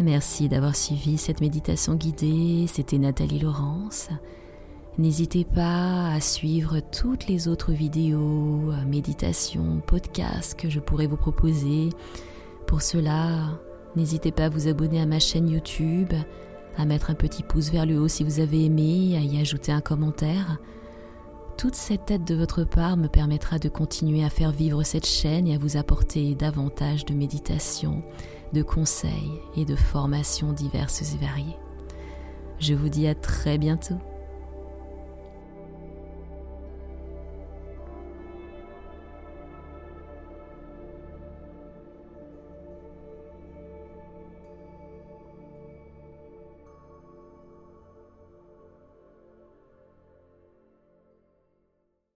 Merci 0.00 0.48
d'avoir 0.48 0.76
suivi 0.76 1.18
cette 1.18 1.40
méditation 1.40 1.94
guidée. 1.94 2.66
C'était 2.66 2.98
Nathalie 2.98 3.40
Laurence. 3.40 4.08
N'hésitez 4.96 5.44
pas 5.44 6.08
à 6.08 6.20
suivre 6.20 6.80
toutes 6.80 7.26
les 7.26 7.48
autres 7.48 7.72
vidéos, 7.72 8.72
méditations, 8.86 9.80
podcasts 9.86 10.58
que 10.58 10.70
je 10.70 10.80
pourrais 10.80 11.06
vous 11.06 11.16
proposer. 11.16 11.90
Pour 12.66 12.82
cela, 12.82 13.58
N'hésitez 13.96 14.30
pas 14.30 14.44
à 14.44 14.48
vous 14.48 14.68
abonner 14.68 15.00
à 15.00 15.06
ma 15.06 15.18
chaîne 15.18 15.48
YouTube, 15.48 16.12
à 16.76 16.84
mettre 16.84 17.10
un 17.10 17.14
petit 17.14 17.42
pouce 17.42 17.70
vers 17.70 17.86
le 17.86 17.98
haut 17.98 18.06
si 18.06 18.22
vous 18.22 18.38
avez 18.38 18.64
aimé, 18.64 19.16
à 19.16 19.20
y 19.20 19.40
ajouter 19.40 19.72
un 19.72 19.80
commentaire. 19.80 20.58
Toute 21.58 21.74
cette 21.74 22.12
aide 22.12 22.22
de 22.22 22.36
votre 22.36 22.62
part 22.62 22.96
me 22.96 23.08
permettra 23.08 23.58
de 23.58 23.68
continuer 23.68 24.22
à 24.22 24.30
faire 24.30 24.52
vivre 24.52 24.84
cette 24.84 25.06
chaîne 25.06 25.48
et 25.48 25.56
à 25.56 25.58
vous 25.58 25.76
apporter 25.76 26.36
davantage 26.36 27.04
de 27.04 27.14
méditation, 27.14 28.04
de 28.52 28.62
conseils 28.62 29.40
et 29.56 29.64
de 29.64 29.74
formations 29.74 30.52
diverses 30.52 31.02
et 31.02 31.18
variées. 31.18 31.56
Je 32.60 32.74
vous 32.74 32.88
dis 32.88 33.08
à 33.08 33.16
très 33.16 33.58
bientôt 33.58 33.98